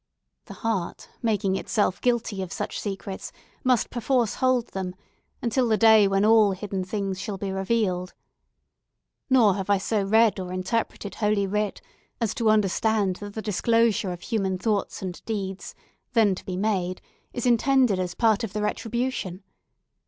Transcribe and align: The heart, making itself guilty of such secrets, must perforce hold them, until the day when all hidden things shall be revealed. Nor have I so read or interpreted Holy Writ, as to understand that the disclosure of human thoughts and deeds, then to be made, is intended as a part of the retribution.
The 0.45 0.55
heart, 0.55 1.09
making 1.21 1.55
itself 1.57 2.01
guilty 2.01 2.41
of 2.41 2.51
such 2.51 2.79
secrets, 2.79 3.31
must 3.63 3.91
perforce 3.91 4.33
hold 4.33 4.69
them, 4.69 4.95
until 5.43 5.67
the 5.67 5.77
day 5.77 6.07
when 6.07 6.25
all 6.25 6.53
hidden 6.53 6.83
things 6.83 7.21
shall 7.21 7.37
be 7.37 7.51
revealed. 7.51 8.15
Nor 9.29 9.53
have 9.53 9.69
I 9.69 9.77
so 9.77 10.01
read 10.01 10.39
or 10.39 10.51
interpreted 10.51 11.13
Holy 11.13 11.45
Writ, 11.45 11.81
as 12.19 12.33
to 12.33 12.49
understand 12.49 13.17
that 13.17 13.35
the 13.35 13.43
disclosure 13.43 14.11
of 14.11 14.21
human 14.21 14.57
thoughts 14.57 15.03
and 15.03 15.23
deeds, 15.25 15.75
then 16.13 16.33
to 16.33 16.43
be 16.45 16.57
made, 16.57 16.99
is 17.31 17.45
intended 17.45 17.99
as 17.99 18.13
a 18.13 18.17
part 18.17 18.43
of 18.43 18.53
the 18.53 18.63
retribution. 18.63 19.43